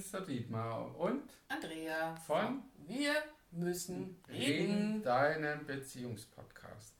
bin's, 0.00 0.10
der 0.10 0.20
Dietmar 0.22 0.96
und 0.96 1.30
Andrea 1.48 2.16
von 2.16 2.62
Wir 2.86 3.14
müssen 3.50 4.16
reden. 4.28 4.40
Reden, 4.40 5.02
deinem 5.02 5.66
Beziehungspodcast. 5.66 6.94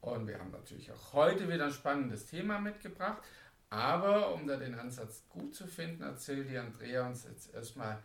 Und 0.00 0.28
wir 0.28 0.38
haben 0.38 0.52
natürlich 0.52 0.92
auch 0.92 1.12
heute 1.12 1.48
wieder 1.48 1.64
ein 1.64 1.72
spannendes 1.72 2.26
Thema 2.26 2.60
mitgebracht. 2.60 3.22
Aber 3.68 4.32
um 4.32 4.46
da 4.46 4.56
den 4.56 4.76
Ansatz 4.76 5.24
gut 5.28 5.54
zu 5.54 5.66
finden, 5.66 6.04
erzählt 6.04 6.48
die 6.48 6.56
Andrea 6.56 7.08
uns 7.08 7.24
jetzt 7.24 7.52
erstmal 7.52 8.00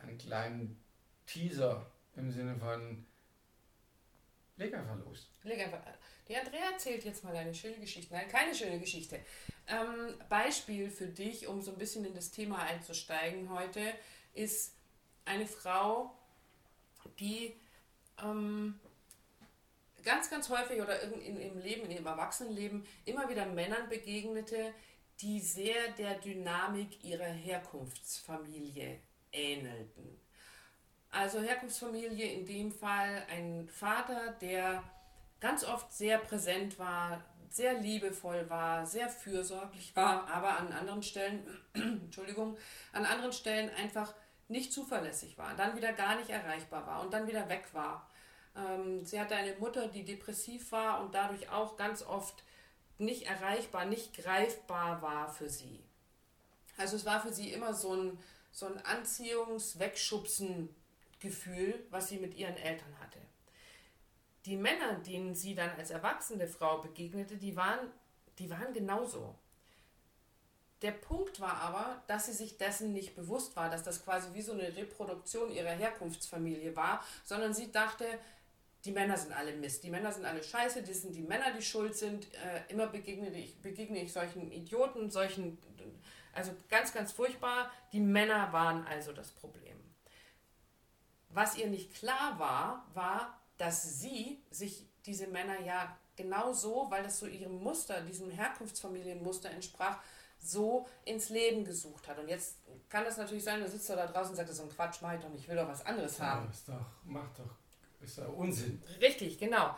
einen 0.00 0.16
kleinen 0.16 0.82
Teaser 1.26 1.86
im 2.16 2.30
Sinne 2.30 2.56
von 2.56 3.04
Leg 4.56 4.74
einfach 4.74 4.96
los. 4.98 5.30
Leg 5.42 5.60
einfach. 5.60 5.80
Die 6.28 6.36
Andrea 6.36 6.70
erzählt 6.72 7.04
jetzt 7.04 7.24
mal 7.24 7.34
eine 7.36 7.54
schöne 7.54 7.78
Geschichte. 7.78 8.14
Nein, 8.14 8.28
keine 8.28 8.54
schöne 8.54 8.78
Geschichte. 8.78 9.20
Ähm, 9.68 10.14
Beispiel 10.28 10.90
für 10.90 11.06
dich, 11.06 11.46
um 11.46 11.62
so 11.62 11.72
ein 11.72 11.78
bisschen 11.78 12.04
in 12.04 12.14
das 12.14 12.30
Thema 12.30 12.58
einzusteigen 12.58 13.50
heute, 13.50 13.80
ist 14.34 14.74
eine 15.24 15.46
Frau, 15.46 16.12
die 17.18 17.54
ähm, 18.22 18.78
ganz, 20.02 20.30
ganz 20.30 20.48
häufig 20.48 20.80
oder 20.80 21.00
in, 21.00 21.40
im 21.40 21.58
Leben, 21.60 21.84
in 21.84 21.92
ihrem 21.92 22.06
Erwachsenenleben 22.06 22.84
immer 23.04 23.28
wieder 23.28 23.46
Männern 23.46 23.88
begegnete, 23.88 24.74
die 25.20 25.40
sehr 25.40 25.92
der 25.98 26.16
Dynamik 26.16 27.04
ihrer 27.04 27.24
Herkunftsfamilie 27.24 28.98
ähnelten. 29.30 30.20
Also 31.10 31.40
Herkunftsfamilie 31.40 32.26
in 32.26 32.46
dem 32.46 32.72
Fall 32.72 33.24
ein 33.30 33.68
Vater, 33.68 34.32
der 34.40 34.82
ganz 35.40 35.64
oft 35.64 35.92
sehr 35.92 36.18
präsent 36.18 36.78
war, 36.78 37.22
sehr 37.54 37.74
liebevoll 37.74 38.48
war, 38.48 38.86
sehr 38.86 39.08
fürsorglich 39.08 39.94
war, 39.94 40.28
aber 40.28 40.58
an 40.58 40.72
anderen 40.72 41.02
Stellen, 41.02 41.46
Entschuldigung, 41.74 42.56
an 42.92 43.04
anderen 43.04 43.32
Stellen 43.32 43.70
einfach 43.76 44.14
nicht 44.48 44.72
zuverlässig 44.72 45.38
war, 45.38 45.54
dann 45.54 45.76
wieder 45.76 45.92
gar 45.92 46.16
nicht 46.16 46.30
erreichbar 46.30 46.86
war 46.86 47.00
und 47.02 47.12
dann 47.12 47.26
wieder 47.26 47.48
weg 47.48 47.64
war. 47.72 48.08
Ähm, 48.56 49.04
sie 49.04 49.20
hatte 49.20 49.36
eine 49.36 49.54
Mutter, 49.56 49.88
die 49.88 50.04
depressiv 50.04 50.72
war 50.72 51.02
und 51.02 51.14
dadurch 51.14 51.50
auch 51.50 51.76
ganz 51.76 52.02
oft 52.02 52.42
nicht 52.98 53.26
erreichbar, 53.26 53.84
nicht 53.84 54.16
greifbar 54.16 55.02
war 55.02 55.32
für 55.32 55.48
sie. 55.48 55.82
Also 56.76 56.96
es 56.96 57.04
war 57.04 57.20
für 57.20 57.32
sie 57.32 57.52
immer 57.52 57.74
so 57.74 57.94
ein, 57.94 58.18
so 58.50 58.66
ein 58.66 58.78
Anziehungs-Wegschubsen 58.84 60.68
Gefühl, 61.22 61.86
was 61.90 62.08
sie 62.08 62.18
mit 62.18 62.34
ihren 62.34 62.56
Eltern 62.56 62.98
hatte. 62.98 63.18
Die 64.44 64.56
Männer, 64.56 64.94
denen 64.94 65.34
sie 65.34 65.54
dann 65.54 65.70
als 65.78 65.90
erwachsene 65.90 66.48
Frau 66.48 66.78
begegnete, 66.78 67.36
die 67.36 67.56
waren, 67.56 67.78
die 68.38 68.50
waren 68.50 68.72
genauso. 68.72 69.36
Der 70.82 70.90
Punkt 70.90 71.40
war 71.40 71.56
aber, 71.58 72.02
dass 72.08 72.26
sie 72.26 72.32
sich 72.32 72.58
dessen 72.58 72.92
nicht 72.92 73.14
bewusst 73.14 73.54
war, 73.54 73.70
dass 73.70 73.84
das 73.84 74.04
quasi 74.04 74.34
wie 74.34 74.42
so 74.42 74.52
eine 74.52 74.76
Reproduktion 74.76 75.52
ihrer 75.52 75.70
Herkunftsfamilie 75.70 76.74
war, 76.74 77.04
sondern 77.24 77.54
sie 77.54 77.70
dachte, 77.70 78.04
die 78.84 78.90
Männer 78.90 79.16
sind 79.16 79.32
alle 79.32 79.52
Mist, 79.52 79.84
die 79.84 79.90
Männer 79.90 80.10
sind 80.10 80.24
alle 80.24 80.42
scheiße, 80.42 80.82
das 80.82 81.02
sind 81.02 81.14
die 81.14 81.22
Männer, 81.22 81.52
die 81.52 81.62
schuld 81.62 81.96
sind. 81.96 82.26
Äh, 82.34 82.62
immer 82.68 82.88
begegne 82.88 83.30
ich, 83.30 83.60
begegne 83.62 84.02
ich 84.02 84.12
solchen 84.12 84.50
Idioten, 84.50 85.08
solchen, 85.08 85.56
also 86.32 86.52
ganz, 86.68 86.92
ganz 86.92 87.12
furchtbar. 87.12 87.70
Die 87.92 88.00
Männer 88.00 88.52
waren 88.52 88.84
also 88.86 89.12
das 89.12 89.30
Problem. 89.30 89.76
Was 91.28 91.56
ihr 91.56 91.68
nicht 91.68 91.94
klar 91.94 92.40
war, 92.40 92.88
war, 92.92 93.41
dass 93.62 94.00
sie 94.00 94.42
sich 94.50 94.84
diese 95.06 95.28
Männer 95.28 95.60
ja 95.60 95.96
genau 96.16 96.52
so, 96.52 96.88
weil 96.90 97.04
das 97.04 97.20
so 97.20 97.26
ihrem 97.26 97.62
Muster, 97.62 98.00
diesem 98.00 98.28
Herkunftsfamilienmuster 98.28 99.50
entsprach, 99.50 99.98
so 100.36 100.88
ins 101.04 101.28
Leben 101.28 101.64
gesucht 101.64 102.08
hat. 102.08 102.18
Und 102.18 102.26
jetzt 102.26 102.56
kann 102.88 103.04
das 103.04 103.18
natürlich 103.18 103.44
sein, 103.44 103.60
du 103.60 103.68
sitzt 103.68 103.88
da 103.88 104.04
draußen 104.04 104.30
und 104.30 104.36
sagst, 104.36 104.52
so 104.56 104.64
ein 104.64 104.68
Quatsch 104.68 105.00
mach 105.00 105.14
ich 105.14 105.20
doch 105.20 105.28
nicht, 105.28 105.42
ich 105.42 105.48
will 105.48 105.54
doch 105.54 105.68
was 105.68 105.86
anderes 105.86 106.18
ja, 106.18 106.26
haben. 106.26 106.50
Ist 106.50 106.68
doch, 106.68 106.86
macht 107.04 107.38
doch, 107.38 107.54
ist 108.00 108.18
doch 108.18 108.36
Unsinn. 108.36 108.82
Richtig, 109.00 109.38
genau. 109.38 109.76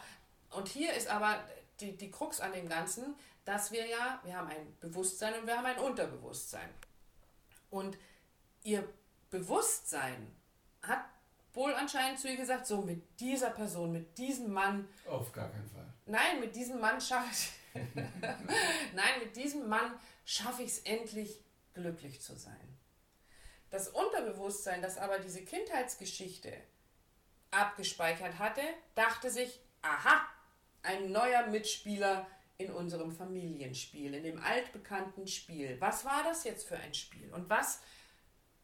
Und 0.52 0.66
hier 0.66 0.94
ist 0.94 1.08
aber 1.08 1.44
die, 1.80 1.94
die 1.94 2.10
Krux 2.10 2.40
an 2.40 2.54
dem 2.54 2.66
Ganzen, 2.66 3.14
dass 3.44 3.70
wir 3.70 3.86
ja, 3.86 4.18
wir 4.24 4.34
haben 4.34 4.48
ein 4.48 4.78
Bewusstsein 4.80 5.38
und 5.38 5.46
wir 5.46 5.58
haben 5.58 5.66
ein 5.66 5.78
Unterbewusstsein. 5.78 6.70
Und 7.68 7.98
ihr 8.62 8.88
Bewusstsein 9.28 10.34
hat 10.80 11.04
wohl 11.54 11.72
anscheinend 11.74 12.18
zu 12.18 12.28
ihr 12.28 12.36
gesagt, 12.36 12.66
so 12.66 12.82
mit 12.82 13.20
dieser 13.20 13.50
Person, 13.50 13.92
mit 13.92 14.18
diesem 14.18 14.52
Mann. 14.52 14.88
Auf 15.08 15.32
gar 15.32 15.50
keinen 15.50 15.68
Fall. 15.70 15.86
Nein, 16.06 16.40
mit 16.40 16.54
diesem 16.54 16.80
Mann 16.80 17.00
schaffe 17.00 17.28
ich 17.30 17.52
Nein, 18.94 19.18
mit 19.20 19.36
diesem 19.36 19.68
Mann 19.68 19.98
schaffe 20.24 20.62
ich 20.62 20.70
es 20.70 20.78
endlich, 20.80 21.42
glücklich 21.74 22.20
zu 22.20 22.36
sein. 22.36 22.78
Das 23.70 23.88
Unterbewusstsein, 23.88 24.80
das 24.80 24.98
aber 24.98 25.18
diese 25.18 25.42
Kindheitsgeschichte 25.44 26.52
abgespeichert 27.50 28.38
hatte, 28.38 28.62
dachte 28.94 29.30
sich, 29.30 29.60
aha, 29.82 30.26
ein 30.82 31.10
neuer 31.10 31.46
Mitspieler 31.48 32.26
in 32.58 32.70
unserem 32.70 33.10
Familienspiel, 33.10 34.14
in 34.14 34.22
dem 34.22 34.40
altbekannten 34.40 35.26
Spiel. 35.26 35.80
Was 35.80 36.04
war 36.04 36.22
das 36.22 36.44
jetzt 36.44 36.68
für 36.68 36.76
ein 36.76 36.94
Spiel? 36.94 37.32
Und 37.32 37.50
was, 37.50 37.80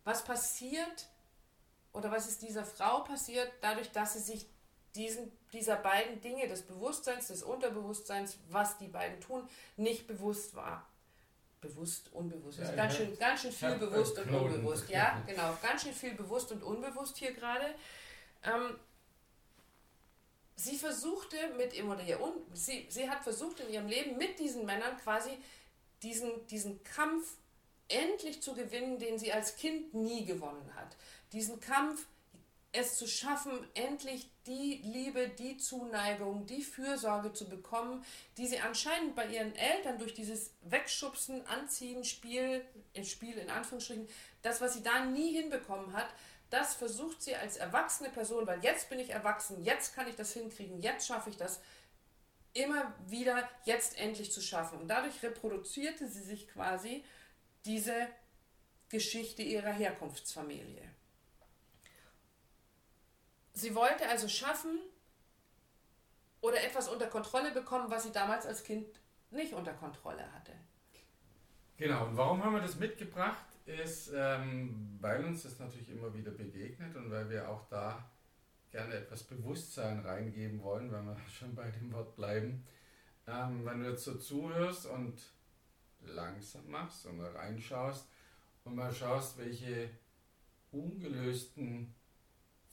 was 0.05 0.25
passiert, 0.25 1.09
oder 1.93 2.11
was 2.11 2.29
ist 2.29 2.43
dieser 2.43 2.65
Frau 2.65 3.01
passiert, 3.01 3.51
dadurch, 3.61 3.91
dass 3.91 4.15
sie 4.15 4.21
sich 4.21 4.47
diesen, 4.95 5.31
dieser 5.53 5.77
beiden 5.77 6.21
Dinge, 6.21 6.49
des 6.49 6.63
Bewusstseins, 6.63 7.29
des 7.29 7.43
Unterbewusstseins, 7.43 8.39
was 8.49 8.79
die 8.79 8.89
beiden 8.89 9.21
tun, 9.21 9.49
nicht 9.77 10.07
bewusst 10.07 10.55
war. 10.55 10.87
Bewusst, 11.61 12.11
unbewusst. 12.13 12.59
Ja, 12.59 12.73
ganz, 12.73 12.97
schön, 12.97 13.19
ganz 13.19 13.43
schön 13.43 13.53
viel 13.53 13.75
bewusst 13.77 14.19
und 14.19 14.31
unbewusst. 14.31 14.89
Ja, 14.89 15.23
genau. 15.27 15.57
Ganz 15.63 15.83
schön 15.83 15.93
viel 15.93 16.15
bewusst 16.15 16.51
und 16.53 16.63
unbewusst 16.63 17.19
hier 17.19 17.35
gerade. 17.35 17.75
Ähm, 18.43 18.79
sie 20.57 20.77
versuchte 20.77 21.37
mit 21.59 21.75
ihm 21.75 21.91
oder 21.91 22.03
ihr, 22.03 22.19
sie, 22.55 22.87
sie 22.89 23.11
hat 23.11 23.23
versucht 23.23 23.61
in 23.61 23.71
ihrem 23.71 23.89
Leben 23.89 24.17
mit 24.17 24.39
diesen 24.39 24.65
Männern 24.65 24.97
quasi 24.99 25.37
diesen, 26.03 26.47
diesen 26.47 26.83
Kampf 26.83 27.37
endlich 27.89 28.41
zu 28.41 28.55
gewinnen, 28.55 28.99
den 28.99 29.19
sie 29.19 29.33
als 29.33 29.57
Kind 29.57 29.93
nie 29.95 30.25
gewonnen 30.25 30.75
hat. 30.77 30.97
Diesen 31.33 31.61
Kampf, 31.61 32.07
es 32.73 32.97
zu 32.97 33.07
schaffen, 33.09 33.53
endlich 33.75 34.31
die 34.47 34.81
Liebe, 34.85 35.29
die 35.29 35.57
Zuneigung, 35.57 36.47
die 36.47 36.63
Fürsorge 36.63 37.33
zu 37.33 37.49
bekommen, 37.49 38.05
die 38.37 38.47
sie 38.47 38.61
anscheinend 38.61 39.17
bei 39.17 39.27
ihren 39.27 39.55
Eltern 39.57 39.99
durch 39.99 40.15
dieses 40.15 40.53
Wegschubsen, 40.63 41.45
Anziehen, 41.47 42.05
Spiel, 42.05 42.65
Spiel 43.03 43.39
in 43.39 43.51
Anführungsstrichen, 43.51 44.09
das, 44.43 44.61
was 44.61 44.75
sie 44.75 44.83
da 44.83 45.05
nie 45.05 45.33
hinbekommen 45.35 45.93
hat, 45.93 46.09
das 46.51 46.75
versucht 46.75 47.23
sie 47.23 47.35
als 47.35 47.57
erwachsene 47.57 48.11
Person, 48.11 48.47
weil 48.47 48.63
jetzt 48.63 48.89
bin 48.89 48.99
ich 48.99 49.11
erwachsen, 49.11 49.63
jetzt 49.63 49.95
kann 49.95 50.09
ich 50.09 50.17
das 50.17 50.33
hinkriegen, 50.33 50.81
jetzt 50.81 51.07
schaffe 51.07 51.31
ich 51.31 51.37
das, 51.37 51.61
immer 52.53 52.93
wieder 53.07 53.49
jetzt 53.65 53.99
endlich 53.99 54.33
zu 54.33 54.41
schaffen. 54.41 54.81
Und 54.81 54.89
dadurch 54.89 55.23
reproduzierte 55.23 56.09
sie 56.09 56.23
sich 56.23 56.49
quasi 56.49 57.05
diese 57.65 58.09
Geschichte 58.89 59.43
ihrer 59.43 59.73
Herkunftsfamilie. 59.73 60.83
Sie 63.61 63.75
wollte 63.75 64.09
also 64.09 64.29
schaffen 64.29 64.79
oder 66.41 66.63
etwas 66.65 66.89
unter 66.89 67.07
Kontrolle 67.07 67.53
bekommen, 67.53 67.91
was 67.91 68.05
sie 68.05 68.13
damals 68.13 68.47
als 68.47 68.65
Kind 68.65 68.87
nicht 69.31 69.53
unter 69.53 69.75
Kontrolle 69.75 70.33
hatte. 70.33 70.53
Genau, 71.77 72.07
und 72.07 72.17
warum 72.17 72.45
haben 72.45 72.55
wir 72.55 72.61
das 72.61 72.77
mitgebracht, 72.77 73.47
ist, 73.67 74.13
ähm, 74.15 74.99
weil 75.01 75.25
uns 75.25 75.43
das 75.43 75.59
natürlich 75.59 75.91
immer 75.91 76.13
wieder 76.15 76.31
begegnet 76.31 76.95
und 76.97 77.11
weil 77.11 77.29
wir 77.31 77.49
auch 77.49 77.69
da 77.69 78.11
gerne 78.71 78.95
etwas 78.95 79.23
Bewusstsein 79.23 80.01
reingeben 80.01 80.63
wollen, 80.63 80.91
wenn 80.93 81.07
wir 81.07 81.17
schon 81.29 81.55
bei 81.55 81.71
dem 81.71 81.93
Wort 81.93 82.17
bleiben. 82.17 82.65
Ähm, 83.27 83.65
wenn 83.65 83.81
du 83.81 83.91
jetzt 83.91 84.05
so 84.05 84.15
zuhörst 84.15 84.87
und 84.87 85.23
langsam 86.03 86.69
machst 86.71 87.07
und 87.07 87.21
reinschaust 87.21 88.07
und 88.65 88.75
mal 88.75 88.93
schaust, 88.93 89.39
welche 89.39 89.91
ungelösten 90.73 91.95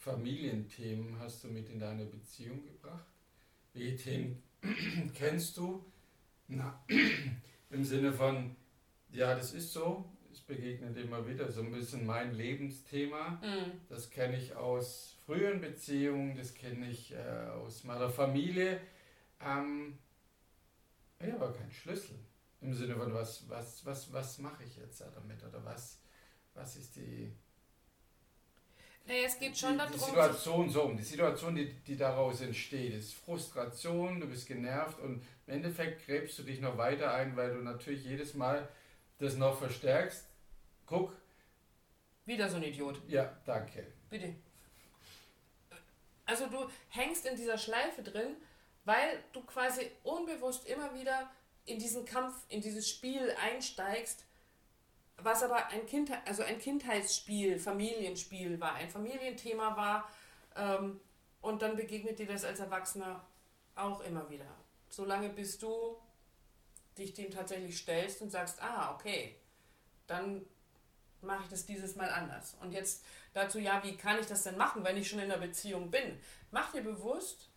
Familienthemen 0.08 1.20
hast 1.20 1.44
du 1.44 1.50
mit 1.50 1.70
in 1.70 1.80
deine 1.80 2.06
Beziehung 2.06 2.64
gebracht? 2.64 3.06
Welche 3.74 3.98
Themen 3.98 4.42
kennst 5.14 5.58
du? 5.58 5.84
Na, 6.48 6.82
im 7.70 7.84
Sinne 7.84 8.14
von, 8.14 8.56
ja, 9.12 9.36
das 9.36 9.54
ist 9.54 9.74
so, 9.74 10.10
es 10.32 10.40
begegnet 10.40 10.96
immer 10.96 11.28
wieder 11.28 11.52
so 11.52 11.62
ein 11.62 11.74
bisschen 11.74 12.06
mein 12.06 12.34
Lebensthema. 12.34 13.32
Mhm. 13.32 13.82
Das 13.90 14.10
kenne 14.10 14.38
ich 14.38 14.56
aus 14.56 15.18
früheren 15.26 15.60
Beziehungen, 15.60 16.38
das 16.38 16.54
kenne 16.54 16.90
ich 16.90 17.14
äh, 17.14 17.50
aus 17.50 17.84
meiner 17.84 18.10
Familie. 18.10 18.80
Ähm, 19.42 19.98
habe 21.20 21.34
aber 21.34 21.52
keinen 21.52 21.72
Schlüssel. 21.72 22.18
Im 22.62 22.74
Sinne 22.74 22.96
von, 22.96 23.14
was, 23.14 23.50
was, 23.50 23.86
was, 23.86 24.14
was 24.14 24.40
mache 24.40 24.64
ich 24.64 24.78
jetzt 24.78 25.02
damit? 25.02 25.44
Oder 25.44 25.66
was, 25.66 26.00
was 26.54 26.78
ist 26.78 26.96
die. 26.96 27.34
Naja, 29.08 29.24
es 29.26 29.40
geht 29.40 29.58
schon 29.58 29.74
die, 29.74 29.78
darum. 29.78 29.94
Die 29.94 30.00
Situation 30.00 30.70
so, 30.70 30.92
die 30.94 31.04
Situation, 31.04 31.56
die, 31.56 31.74
die 31.74 31.96
daraus 31.96 32.42
entsteht, 32.42 32.94
ist 32.94 33.14
Frustration, 33.14 34.20
du 34.20 34.28
bist 34.28 34.48
genervt 34.48 35.00
und 35.00 35.24
im 35.48 35.54
Endeffekt 35.54 36.06
gräbst 36.06 36.38
du 36.40 36.44
dich 36.44 36.60
noch 36.60 36.78
weiter 36.78 37.14
ein, 37.14 37.36
weil 37.38 37.54
du 37.54 37.62
natürlich 37.62 38.04
jedes 38.04 38.34
Mal 38.34 38.68
das 39.20 39.36
noch 39.36 39.58
verstärkst. 39.58 40.26
Guck, 40.86 41.14
Wieder 42.28 42.50
so 42.50 42.58
ein 42.58 42.64
Idiot. 42.64 43.02
Ja, 43.08 43.34
danke. 43.46 43.88
Bitte. 44.10 44.36
Also 46.26 46.48
du 46.48 46.70
hängst 46.90 47.26
in 47.26 47.38
dieser 47.38 47.58
Schleife 47.58 48.04
drin, 48.04 48.36
weil 48.84 49.24
du 49.32 49.42
quasi 49.44 49.90
unbewusst 50.04 50.68
immer 50.68 50.94
wieder 50.94 51.32
in 51.64 51.80
diesen 51.80 52.04
Kampf, 52.04 52.36
in 52.50 52.60
dieses 52.62 52.90
Spiel 52.90 53.34
einsteigst, 53.42 54.26
was 55.24 55.44
aber 55.44 55.68
ein 55.68 55.86
kind, 55.86 56.12
also 56.26 56.44
ein 56.44 56.60
Kindheitsspiel, 56.60 57.60
Familienspiel 57.60 58.60
war, 58.60 58.76
ein 58.76 58.90
Familienthema 58.90 59.76
war, 59.76 60.10
ähm, 60.56 61.00
und 61.42 61.62
dann 61.62 61.76
begegnet 61.76 62.20
dir 62.20 62.28
das 62.28 62.44
als 62.44 62.60
Erwachsener 62.60 63.26
auch 63.76 64.02
immer 64.02 64.30
wieder. 64.30 64.48
Solange 64.90 65.30
bis 65.30 65.58
du 65.58 65.98
dich 66.98 67.14
dem 67.14 67.32
tatsächlich 67.32 67.78
stellst 67.78 68.22
und 68.22 68.32
sagst, 68.32 68.62
ah, 68.62 68.94
okay, 68.94 69.36
dann 70.08 70.46
mache 71.22 71.44
ich 71.44 71.50
das 71.50 71.66
dieses 71.66 71.96
Mal 71.96 72.10
anders. 72.10 72.56
Und 72.62 72.72
jetzt 72.72 73.04
dazu, 73.34 73.60
ja, 73.60 73.84
wie 73.84 73.96
kann 73.96 74.20
ich 74.20 74.26
das 74.26 74.44
denn 74.44 74.58
machen, 74.58 74.84
wenn 74.84 74.98
ich 74.98 75.08
schon 75.08 75.20
in 75.20 75.32
einer 75.32 75.40
Beziehung 75.40 75.92
bin? 75.92 76.20
Mach 76.52 76.72
dir 76.72 76.82
bewusst, 76.82 77.50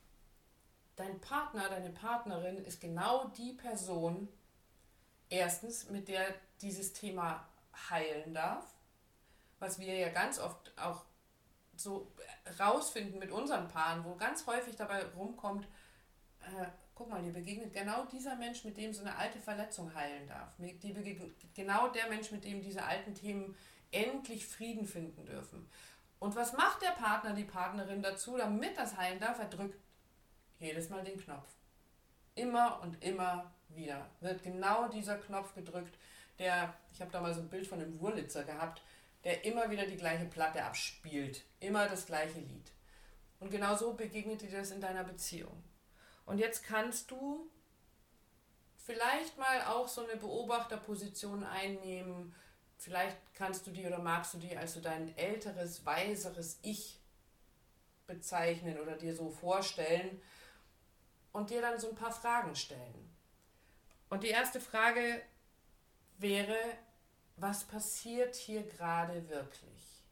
dein 0.97 1.21
Partner, 1.21 1.69
deine 1.69 1.91
Partnerin 1.91 2.59
ist 2.65 2.81
genau 2.81 3.29
die 3.37 3.53
Person, 3.53 4.29
erstens, 5.31 5.89
mit 5.89 6.09
der 6.09 6.35
dieses 6.61 6.93
Thema 6.93 7.49
heilen 7.91 8.35
darf, 8.35 8.65
was 9.59 9.79
wir 9.79 9.95
ja 9.95 10.09
ganz 10.09 10.39
oft 10.39 10.73
auch 10.79 11.05
so 11.77 12.13
rausfinden 12.59 13.19
mit 13.19 13.31
unseren 13.31 13.69
Paaren, 13.69 14.05
wo 14.05 14.15
ganz 14.15 14.47
häufig 14.47 14.77
dabei 14.77 15.05
rumkommt, 15.17 15.67
äh, 16.43 16.67
guck 16.95 17.09
mal, 17.09 17.23
dir 17.23 17.33
begegnet 17.33 17.73
genau 17.73 18.05
dieser 18.05 18.37
Mensch, 18.37 18.65
mit 18.65 18.77
dem 18.77 18.93
so 18.93 19.01
eine 19.01 19.17
alte 19.17 19.39
Verletzung 19.39 19.95
heilen 19.95 20.27
darf. 20.27 20.55
Die 20.59 20.93
begegnet 20.93 21.33
genau 21.55 21.89
der 21.89 22.09
Mensch, 22.09 22.31
mit 22.31 22.45
dem 22.45 22.61
diese 22.61 22.85
alten 22.85 23.15
Themen 23.15 23.57
endlich 23.91 24.47
Frieden 24.47 24.87
finden 24.87 25.25
dürfen. 25.25 25.69
Und 26.19 26.37
was 26.37 26.53
macht 26.53 26.83
der 26.83 26.91
Partner, 26.91 27.33
die 27.33 27.45
Partnerin 27.45 28.03
dazu, 28.03 28.37
damit 28.37 28.77
das 28.77 28.97
heilen 28.97 29.19
darf? 29.19 29.39
Er 29.39 29.49
drückt 29.49 29.79
jedes 30.59 30.91
Mal 30.91 31.03
den 31.03 31.19
Knopf. 31.19 31.49
Immer 32.35 32.81
und 32.83 33.03
immer 33.03 33.51
wieder 33.71 34.07
wird 34.21 34.43
genau 34.43 34.89
dieser 34.89 35.17
Knopf 35.17 35.55
gedrückt, 35.55 35.99
der, 36.41 36.75
ich 36.93 37.01
habe 37.01 37.13
da 37.13 37.21
mal 37.21 37.35
so 37.35 37.41
ein 37.41 37.51
Bild 37.51 37.67
von 37.67 37.81
einem 37.81 38.01
Wurlitzer 38.01 38.43
gehabt, 38.45 38.83
der 39.23 39.45
immer 39.45 39.71
wieder 39.71 39.87
die 39.87 39.97
gleiche 39.97 40.25
Platte 40.25 40.65
abspielt, 40.65 41.45
immer 41.61 41.87
das 41.87 42.07
gleiche 42.07 42.41
Lied. 42.41 42.73
Und 43.39 43.51
genau 43.51 43.77
so 43.77 43.93
begegnet 43.93 44.43
dir 44.43 44.51
das 44.51 44.71
in 44.71 44.81
deiner 44.81 45.05
Beziehung. 45.05 45.63
Und 46.25 46.39
jetzt 46.39 46.65
kannst 46.65 47.11
du 47.11 47.51
vielleicht 48.77 49.39
mal 49.39 49.63
auch 49.67 49.89
so 49.89 50.03
eine 50.03 50.17
Beobachterposition 50.17 51.45
einnehmen. 51.45 52.35
Vielleicht 52.77 53.17
kannst 53.35 53.67
du 53.67 53.71
die 53.71 53.87
oder 53.87 53.99
magst 53.99 54.35
du 54.35 54.39
die 54.39 54.57
als 54.57 54.75
so 54.75 54.81
dein 54.81 55.17
älteres, 55.17 55.85
weiseres 55.85 56.59
Ich 56.63 56.99
bezeichnen 58.07 58.81
oder 58.81 58.97
dir 58.97 59.15
so 59.15 59.31
vorstellen 59.31 60.21
und 61.33 61.51
dir 61.51 61.61
dann 61.61 61.79
so 61.79 61.91
ein 61.91 61.95
paar 61.95 62.13
Fragen 62.13 62.57
stellen. 62.57 63.11
Und 64.09 64.23
die 64.25 64.29
erste 64.29 64.61
Frage 64.61 65.23
wäre, 66.21 66.57
was 67.37 67.65
passiert 67.65 68.35
hier 68.35 68.63
gerade 68.63 69.29
wirklich? 69.29 70.05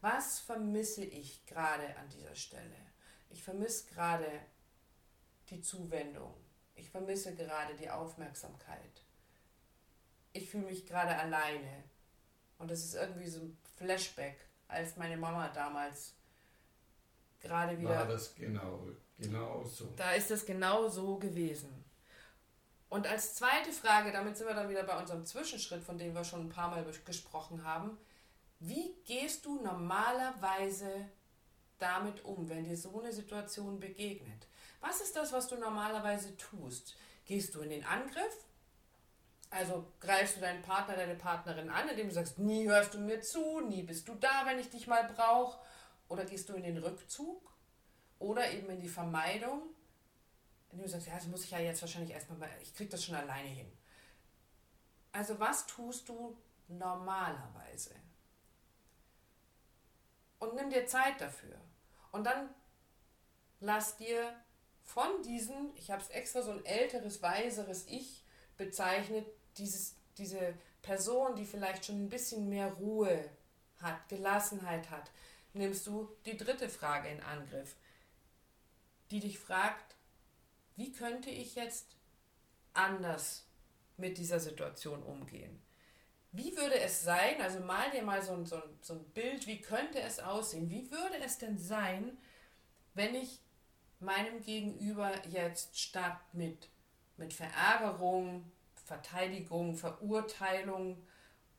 Was 0.00 0.40
vermisse 0.40 1.04
ich 1.04 1.44
gerade 1.46 1.96
an 1.96 2.08
dieser 2.08 2.34
Stelle? 2.34 2.76
Ich 3.30 3.42
vermisse 3.42 3.86
gerade 3.92 4.28
die 5.50 5.60
Zuwendung. 5.60 6.34
Ich 6.74 6.90
vermisse 6.90 7.34
gerade 7.34 7.74
die 7.74 7.90
Aufmerksamkeit. 7.90 9.02
Ich 10.32 10.50
fühle 10.50 10.66
mich 10.66 10.86
gerade 10.86 11.16
alleine. 11.16 11.84
Und 12.58 12.70
es 12.70 12.84
ist 12.84 12.94
irgendwie 12.94 13.28
so 13.28 13.40
ein 13.40 13.56
Flashback, 13.76 14.36
als 14.68 14.96
meine 14.96 15.16
Mama 15.16 15.48
damals 15.48 16.14
gerade 17.40 17.78
wieder. 17.78 17.90
War 17.90 18.06
das 18.06 18.34
genau, 18.34 18.88
genau 19.18 19.64
so. 19.64 19.92
Da 19.96 20.12
ist 20.12 20.30
es 20.30 20.44
genau 20.44 20.88
so 20.88 21.18
gewesen. 21.18 21.83
Und 22.94 23.08
als 23.08 23.34
zweite 23.34 23.72
Frage, 23.72 24.12
damit 24.12 24.36
sind 24.36 24.46
wir 24.46 24.54
dann 24.54 24.68
wieder 24.68 24.84
bei 24.84 24.96
unserem 24.96 25.26
Zwischenschritt, 25.26 25.82
von 25.82 25.98
dem 25.98 26.14
wir 26.14 26.22
schon 26.22 26.42
ein 26.42 26.48
paar 26.48 26.70
Mal 26.70 26.86
gesprochen 27.04 27.64
haben. 27.64 27.98
Wie 28.60 28.94
gehst 29.04 29.44
du 29.44 29.60
normalerweise 29.60 31.08
damit 31.80 32.24
um, 32.24 32.48
wenn 32.48 32.62
dir 32.62 32.76
so 32.76 33.00
eine 33.00 33.12
Situation 33.12 33.80
begegnet? 33.80 34.46
Was 34.80 35.00
ist 35.00 35.16
das, 35.16 35.32
was 35.32 35.48
du 35.48 35.56
normalerweise 35.56 36.36
tust? 36.36 36.94
Gehst 37.24 37.56
du 37.56 37.62
in 37.62 37.70
den 37.70 37.84
Angriff? 37.84 38.44
Also 39.50 39.88
greifst 39.98 40.36
du 40.36 40.40
deinen 40.40 40.62
Partner, 40.62 40.94
deine 40.94 41.16
Partnerin 41.16 41.70
an, 41.70 41.88
indem 41.88 42.10
du 42.10 42.14
sagst, 42.14 42.38
nie 42.38 42.68
hörst 42.68 42.94
du 42.94 43.00
mir 43.00 43.20
zu, 43.20 43.58
nie 43.58 43.82
bist 43.82 44.06
du 44.06 44.14
da, 44.14 44.46
wenn 44.46 44.60
ich 44.60 44.70
dich 44.70 44.86
mal 44.86 45.02
brauche? 45.16 45.58
Oder 46.06 46.24
gehst 46.26 46.48
du 46.48 46.54
in 46.54 46.62
den 46.62 46.78
Rückzug? 46.78 47.42
Oder 48.20 48.52
eben 48.52 48.70
in 48.70 48.78
die 48.78 48.88
Vermeidung? 48.88 49.62
Indem 50.74 50.86
du 50.86 50.90
sagst, 50.90 51.06
ja, 51.06 51.14
das 51.14 51.26
muss 51.28 51.44
ich 51.44 51.52
ja 51.52 51.60
jetzt 51.60 51.80
wahrscheinlich 51.82 52.10
erstmal 52.10 52.36
mal, 52.36 52.50
ich 52.60 52.74
krieg 52.74 52.90
das 52.90 53.04
schon 53.04 53.14
alleine 53.14 53.48
hin. 53.48 53.70
Also 55.12 55.38
was 55.38 55.68
tust 55.68 56.08
du 56.08 56.36
normalerweise? 56.66 57.94
Und 60.40 60.56
nimm 60.56 60.70
dir 60.70 60.84
Zeit 60.88 61.20
dafür. 61.20 61.56
Und 62.10 62.24
dann 62.24 62.50
lass 63.60 63.96
dir 63.98 64.34
von 64.82 65.22
diesen, 65.22 65.70
ich 65.76 65.92
habe 65.92 66.02
es 66.02 66.08
extra 66.08 66.42
so 66.42 66.50
ein 66.50 66.64
älteres, 66.64 67.22
weiseres 67.22 67.86
Ich 67.86 68.24
bezeichnet, 68.56 69.28
dieses, 69.56 69.94
diese 70.18 70.54
Person, 70.82 71.36
die 71.36 71.46
vielleicht 71.46 71.84
schon 71.84 72.04
ein 72.04 72.08
bisschen 72.08 72.48
mehr 72.48 72.72
Ruhe 72.72 73.30
hat, 73.78 74.08
Gelassenheit 74.08 74.90
hat, 74.90 75.08
nimmst 75.52 75.86
du 75.86 76.10
die 76.26 76.36
dritte 76.36 76.68
Frage 76.68 77.10
in 77.10 77.22
Angriff, 77.22 77.76
die 79.12 79.20
dich 79.20 79.38
fragt, 79.38 79.93
wie 80.76 80.92
könnte 80.92 81.30
ich 81.30 81.54
jetzt 81.54 81.96
anders 82.72 83.46
mit 83.96 84.18
dieser 84.18 84.40
Situation 84.40 85.02
umgehen? 85.02 85.60
Wie 86.32 86.56
würde 86.56 86.80
es 86.80 87.04
sein, 87.04 87.40
also 87.40 87.60
mal 87.60 87.90
dir 87.92 88.02
mal 88.02 88.20
so 88.22 88.32
ein, 88.32 88.44
so, 88.44 88.56
ein, 88.56 88.78
so 88.80 88.94
ein 88.94 89.04
Bild, 89.10 89.46
wie 89.46 89.60
könnte 89.60 90.00
es 90.00 90.18
aussehen? 90.18 90.68
Wie 90.68 90.90
würde 90.90 91.18
es 91.24 91.38
denn 91.38 91.58
sein, 91.58 92.18
wenn 92.94 93.14
ich 93.14 93.40
meinem 94.00 94.42
Gegenüber 94.42 95.12
jetzt 95.28 95.78
statt 95.78 96.20
mit, 96.32 96.68
mit 97.16 97.32
Verärgerung, 97.32 98.50
Verteidigung, 98.84 99.76
Verurteilung 99.76 101.06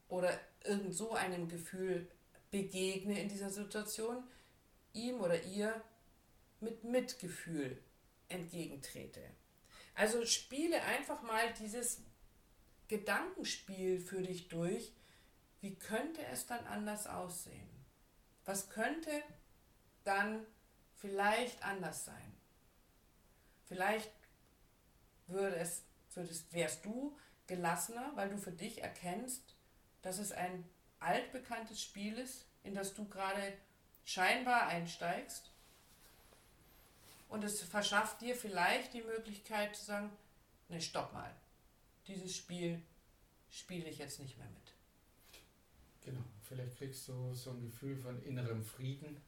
oder 0.09 0.37
irgend 0.65 0.93
so 0.93 1.13
einem 1.13 1.47
Gefühl 1.47 2.07
begegne 2.51 3.19
in 3.19 3.29
dieser 3.29 3.49
Situation, 3.49 4.23
ihm 4.93 5.21
oder 5.21 5.41
ihr 5.43 5.81
mit 6.59 6.83
Mitgefühl 6.83 7.81
entgegentrete. 8.29 9.21
Also 9.93 10.25
spiele 10.25 10.81
einfach 10.83 11.21
mal 11.21 11.53
dieses 11.53 12.01
Gedankenspiel 12.87 13.99
für 13.99 14.21
dich 14.21 14.49
durch. 14.49 14.93
Wie 15.61 15.75
könnte 15.75 16.23
es 16.27 16.45
dann 16.45 16.65
anders 16.67 17.07
aussehen? 17.07 17.69
Was 18.43 18.69
könnte 18.69 19.23
dann 20.03 20.45
vielleicht 20.93 21.63
anders 21.63 22.05
sein? 22.05 22.37
Vielleicht 23.65 24.11
würde 25.27 25.55
es, 25.55 25.83
würdest, 26.13 26.53
wärst 26.53 26.85
du 26.85 27.17
gelassener, 27.47 28.11
weil 28.15 28.29
du 28.29 28.37
für 28.37 28.51
dich 28.51 28.83
erkennst, 28.83 29.55
dass 30.01 30.19
es 30.19 30.31
ein 30.31 30.69
altbekanntes 30.99 31.81
Spiel 31.81 32.17
ist, 32.17 32.45
in 32.63 32.75
das 32.75 32.93
du 32.93 33.07
gerade 33.07 33.53
scheinbar 34.03 34.67
einsteigst. 34.67 35.51
Und 37.27 37.43
es 37.43 37.61
verschafft 37.61 38.21
dir 38.21 38.35
vielleicht 38.35 38.93
die 38.93 39.01
Möglichkeit 39.01 39.75
zu 39.75 39.83
sagen, 39.83 40.11
ne, 40.69 40.79
stopp 40.79 41.13
mal, 41.13 41.33
dieses 42.07 42.35
Spiel 42.35 42.81
spiele 43.49 43.89
ich 43.89 43.97
jetzt 43.97 44.19
nicht 44.19 44.37
mehr 44.37 44.47
mit. 44.47 44.73
Genau, 46.01 46.23
vielleicht 46.43 46.77
kriegst 46.77 47.07
du 47.07 47.33
so 47.33 47.51
ein 47.51 47.61
Gefühl 47.61 47.97
von 47.97 48.21
innerem 48.23 48.63
Frieden, 48.63 49.21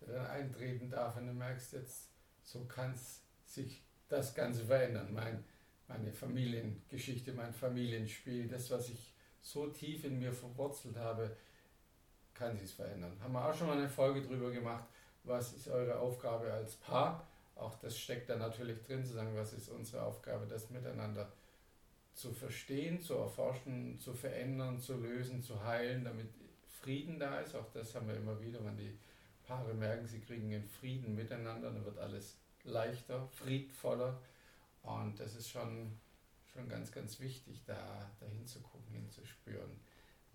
der 0.00 0.14
dann 0.14 0.26
eintreten 0.26 0.90
darf 0.90 1.16
und 1.16 1.26
du 1.26 1.32
merkst 1.32 1.72
jetzt, 1.72 2.10
so 2.42 2.64
kann 2.64 2.94
sich 3.46 3.82
das 4.08 4.34
Ganze 4.34 4.64
verändern. 4.64 5.12
Mein, 5.12 5.44
meine 5.88 6.12
Familiengeschichte, 6.12 7.32
mein 7.32 7.52
Familienspiel, 7.52 8.46
das, 8.46 8.70
was 8.70 8.90
ich 8.90 9.14
so 9.40 9.68
tief 9.68 10.04
in 10.04 10.18
mir 10.18 10.32
verwurzelt 10.32 10.96
habe, 10.96 11.36
kann 12.34 12.58
sich 12.58 12.74
verändern. 12.74 13.16
Haben 13.20 13.32
wir 13.32 13.48
auch 13.48 13.54
schon 13.54 13.68
mal 13.68 13.78
eine 13.78 13.88
Folge 13.88 14.22
drüber 14.22 14.50
gemacht, 14.50 14.84
was 15.26 15.52
ist 15.52 15.68
eure 15.68 15.98
Aufgabe 15.98 16.52
als 16.52 16.74
Paar? 16.76 17.26
Auch 17.56 17.74
das 17.76 17.98
steckt 17.98 18.28
da 18.28 18.36
natürlich 18.36 18.82
drin, 18.82 19.04
zu 19.04 19.14
sagen, 19.14 19.36
was 19.36 19.52
ist 19.52 19.68
unsere 19.70 20.02
Aufgabe, 20.02 20.46
das 20.46 20.70
miteinander 20.70 21.32
zu 22.14 22.32
verstehen, 22.32 23.00
zu 23.00 23.14
erforschen, 23.14 23.98
zu 24.00 24.14
verändern, 24.14 24.80
zu 24.80 24.96
lösen, 24.96 25.42
zu 25.42 25.62
heilen, 25.62 26.04
damit 26.04 26.28
Frieden 26.82 27.18
da 27.18 27.40
ist. 27.40 27.54
Auch 27.54 27.70
das 27.72 27.94
haben 27.94 28.08
wir 28.08 28.16
immer 28.16 28.40
wieder, 28.40 28.64
wenn 28.64 28.76
die 28.76 28.96
Paare 29.46 29.74
merken, 29.74 30.06
sie 30.06 30.20
kriegen 30.20 30.52
einen 30.52 30.68
Frieden 30.68 31.14
miteinander, 31.14 31.70
dann 31.70 31.84
wird 31.84 31.98
alles 31.98 32.36
leichter, 32.64 33.26
friedvoller. 33.28 34.18
Und 34.82 35.18
das 35.18 35.34
ist 35.34 35.50
schon, 35.50 35.98
schon 36.52 36.68
ganz, 36.68 36.92
ganz 36.92 37.20
wichtig, 37.20 37.62
da, 37.66 38.10
da 38.20 38.26
hinzugucken, 38.26 38.92
hinzuspüren. 38.92 39.80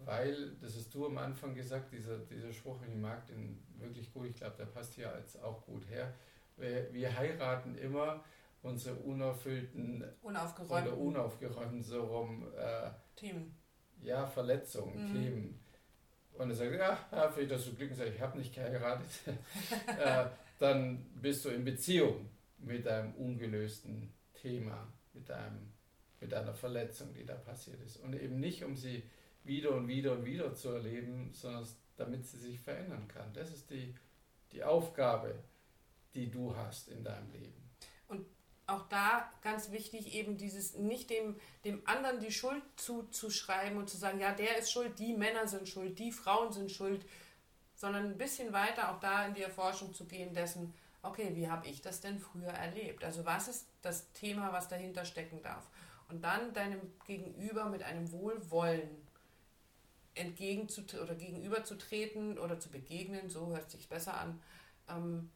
Weil, 0.06 0.56
das 0.62 0.76
hast 0.76 0.94
du 0.94 1.06
am 1.06 1.18
Anfang 1.18 1.54
gesagt, 1.54 1.92
dieser, 1.92 2.20
dieser 2.20 2.52
Spruch, 2.52 2.82
ich 2.88 2.96
mag 2.96 3.26
den 3.28 3.64
wirklich 3.78 4.12
gut, 4.14 4.28
ich 4.28 4.36
glaube, 4.36 4.56
der 4.58 4.66
passt 4.66 4.94
hier 4.94 5.12
als 5.12 5.42
auch 5.42 5.66
gut 5.66 5.88
her. 5.90 6.14
Wir, 6.58 6.94
wir 6.94 7.18
heiraten 7.18 7.76
immer 7.76 8.24
unsere 8.62 8.96
unerfüllten 8.96 10.04
unaufgeräumten, 10.22 10.94
oder 10.94 11.02
unaufgeräumten 11.02 11.82
so 11.82 12.04
rum 12.04 12.48
äh, 12.56 12.92
Themen. 13.16 13.56
Ja, 14.02 14.26
Verletzungen, 14.28 15.10
mhm. 15.10 15.14
Themen. 15.14 15.60
Und 16.34 16.50
er 16.50 16.56
sagt, 16.56 16.74
ja, 16.74 16.98
ja 17.12 17.30
vielleicht 17.30 17.52
hast 17.52 17.68
du 17.68 17.76
Glück 17.76 17.92
und 17.92 17.98
sagt, 17.98 18.12
ich 18.16 18.22
habe 18.22 18.38
nicht 18.38 18.54
geheiratet. 18.54 19.10
äh, 19.88 20.26
dann 20.60 21.06
bist 21.16 21.46
du 21.46 21.50
in 21.50 21.64
Beziehung 21.64 22.30
mit 22.58 22.88
einem 22.88 23.14
ungelösten 23.16 24.14
Thema, 24.34 24.88
mit, 25.14 25.30
einem, 25.30 25.74
mit 26.20 26.34
einer 26.34 26.54
Verletzung, 26.54 27.14
die 27.14 27.26
da 27.26 27.36
passiert 27.36 27.82
ist. 27.82 27.98
Und 27.98 28.14
eben 28.14 28.40
nicht, 28.40 28.64
um 28.64 28.76
sie 28.76 29.04
wieder 29.44 29.72
und 29.72 29.88
wieder 29.88 30.14
und 30.14 30.26
wieder 30.26 30.54
zu 30.54 30.70
erleben, 30.70 31.32
sondern 31.34 31.68
damit 31.98 32.26
sie 32.26 32.38
sich 32.38 32.60
verändern 32.60 33.08
kann. 33.08 33.34
Das 33.34 33.52
ist 33.52 33.70
die, 33.70 33.96
die 34.52 34.64
Aufgabe, 34.64 35.36
die 36.14 36.30
du 36.30 36.56
hast 36.56 36.90
in 36.90 37.04
deinem 37.04 37.32
Leben. 37.32 37.70
Und 38.08 38.26
auch 38.68 38.88
da 38.90 39.32
ganz 39.42 39.72
wichtig, 39.72 40.14
eben 40.14 40.38
dieses 40.38 40.76
nicht 40.76 41.10
dem, 41.10 41.36
dem 41.66 41.82
anderen 41.86 42.20
die 42.20 42.32
Schuld 42.32 42.64
zuzuschreiben 42.76 43.78
und 43.78 43.90
zu 43.90 43.98
sagen, 43.98 44.20
ja, 44.20 44.34
der 44.34 44.58
ist 44.58 44.72
schuld, 44.72 44.98
die 45.00 45.14
Männer 45.14 45.48
sind 45.48 45.68
schuld, 45.68 45.98
die 46.00 46.12
Frauen 46.12 46.52
sind 46.52 46.72
schuld, 46.72 47.06
sondern 47.76 48.06
ein 48.06 48.18
bisschen 48.18 48.54
weiter 48.54 48.92
auch 48.92 49.00
da 49.00 49.26
in 49.26 49.34
die 49.34 49.42
Erforschung 49.42 49.94
zu 49.94 50.06
gehen 50.06 50.34
dessen, 50.34 50.74
okay, 51.04 51.32
wie 51.34 51.50
habe 51.50 51.68
ich 51.68 51.82
das 51.82 52.00
denn 52.00 52.20
früher 52.20 52.50
erlebt? 52.50 53.04
Also 53.04 53.26
was 53.26 53.48
ist 53.48 53.68
das 53.82 54.12
Thema, 54.14 54.54
was 54.54 54.68
dahinter 54.68 55.06
stecken 55.06 55.42
darf? 55.42 55.68
Und 56.10 56.24
dann 56.24 56.54
deinem 56.54 56.82
Gegenüber 57.08 57.66
mit 57.66 57.84
einem 57.84 58.12
Wohlwollen 58.12 59.01
entgegenzutreten 60.16 61.04
oder 61.06 61.16
gegenüberzutreten 61.16 62.38
oder 62.38 62.60
zu 62.60 62.70
begegnen, 62.70 63.30
so 63.30 63.48
hört 63.48 63.72
sich 63.72 63.88
besser 63.88 64.16
an. 64.18 64.42
Ähm, 64.90 65.30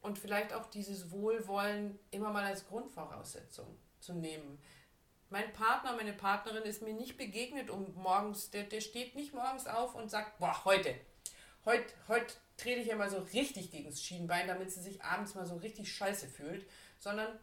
und 0.00 0.18
vielleicht 0.18 0.52
auch 0.52 0.66
dieses 0.66 1.10
Wohlwollen 1.10 1.98
immer 2.10 2.30
mal 2.30 2.44
als 2.44 2.66
Grundvoraussetzung 2.66 3.66
zu 4.00 4.14
nehmen. 4.14 4.58
Mein 5.30 5.52
Partner, 5.52 5.94
meine 5.94 6.12
Partnerin 6.12 6.62
ist 6.62 6.82
mir 6.82 6.94
nicht 6.94 7.18
begegnet 7.18 7.68
um 7.68 7.92
morgens, 7.94 8.50
der, 8.50 8.64
der 8.64 8.80
steht 8.80 9.14
nicht 9.14 9.34
morgens 9.34 9.66
auf 9.66 9.94
und 9.94 10.10
sagt, 10.10 10.38
boah, 10.38 10.64
heute, 10.64 10.94
heute, 11.64 11.92
heute 12.06 12.34
trete 12.56 12.80
ich 12.80 12.88
ja 12.88 12.96
mal 12.96 13.10
so 13.10 13.18
richtig 13.18 13.70
gegen 13.70 13.90
das 13.90 14.02
Schienbein, 14.02 14.48
damit 14.48 14.70
sie 14.70 14.80
sich 14.80 15.02
abends 15.02 15.34
mal 15.34 15.46
so 15.46 15.56
richtig 15.56 15.92
scheiße 15.92 16.28
fühlt, 16.28 16.66
sondern 16.98 17.38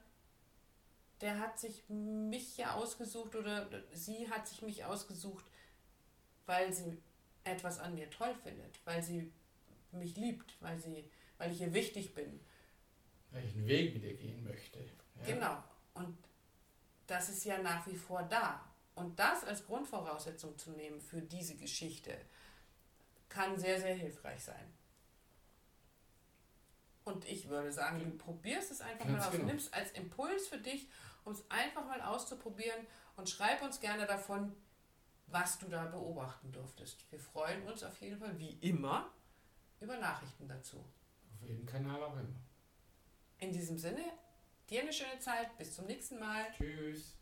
der 1.21 1.39
hat 1.39 1.59
sich 1.59 1.83
mich 1.87 2.57
ja 2.57 2.73
ausgesucht 2.73 3.35
oder 3.35 3.67
sie 3.93 4.29
hat 4.29 4.47
sich 4.47 4.61
mich 4.61 4.83
ausgesucht, 4.83 5.45
weil 6.45 6.73
sie 6.73 7.01
etwas 7.43 7.79
an 7.79 7.95
mir 7.95 8.09
toll 8.09 8.33
findet, 8.43 8.79
weil 8.85 9.03
sie 9.03 9.31
mich 9.91 10.15
liebt, 10.15 10.55
weil, 10.61 10.79
sie, 10.79 11.09
weil 11.37 11.51
ich 11.51 11.61
ihr 11.61 11.73
wichtig 11.73 12.13
bin. 12.13 12.39
Weil 13.31 13.45
ich 13.45 13.53
einen 13.55 13.67
Weg 13.67 13.93
mit 13.93 14.03
ihr 14.03 14.15
gehen 14.15 14.43
möchte. 14.43 14.79
Ja. 14.79 15.25
Genau. 15.25 15.63
Und 15.93 16.17
das 17.07 17.29
ist 17.29 17.45
ja 17.45 17.61
nach 17.61 17.85
wie 17.87 17.95
vor 17.95 18.23
da. 18.23 18.63
Und 18.95 19.19
das 19.19 19.43
als 19.43 19.65
Grundvoraussetzung 19.65 20.57
zu 20.57 20.71
nehmen 20.71 21.01
für 21.01 21.21
diese 21.21 21.55
Geschichte, 21.55 22.17
kann 23.29 23.59
sehr, 23.59 23.79
sehr 23.79 23.95
hilfreich 23.95 24.43
sein. 24.43 24.73
Und 27.03 27.25
ich 27.25 27.49
würde 27.49 27.71
sagen, 27.71 27.99
du 27.99 28.17
probierst 28.17 28.71
es 28.71 28.81
einfach 28.81 29.05
Ganz 29.05 29.19
mal 29.19 29.27
aus. 29.27 29.31
Genau. 29.33 29.45
Nimmst 29.45 29.73
als 29.73 29.91
Impuls 29.91 30.47
für 30.47 30.57
dich, 30.57 30.87
um 31.23 31.33
es 31.33 31.43
einfach 31.49 31.85
mal 31.85 32.01
auszuprobieren 32.01 32.87
und 33.15 33.29
schreib 33.29 33.61
uns 33.61 33.79
gerne 33.79 34.05
davon, 34.07 34.55
was 35.27 35.59
du 35.59 35.67
da 35.67 35.85
beobachten 35.85 36.51
durftest. 36.51 37.09
Wir 37.11 37.19
freuen 37.19 37.63
uns 37.67 37.83
auf 37.83 37.99
jeden 38.01 38.17
Fall, 38.17 38.37
wie 38.39 38.57
immer, 38.61 39.11
über 39.79 39.97
Nachrichten 39.97 40.47
dazu. 40.47 40.77
Auf 40.77 41.47
jedem 41.47 41.65
Kanal 41.65 42.01
auch 42.03 42.13
immer. 42.13 42.39
In 43.39 43.51
diesem 43.51 43.77
Sinne, 43.77 44.03
dir 44.69 44.81
eine 44.81 44.93
schöne 44.93 45.19
Zeit. 45.19 45.57
Bis 45.57 45.75
zum 45.75 45.85
nächsten 45.85 46.19
Mal. 46.19 46.45
Tschüss. 46.57 47.13